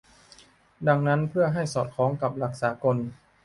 [0.87, 2.97] ดังนั้น เพื่อให้สอดคล้องกับหลักสากล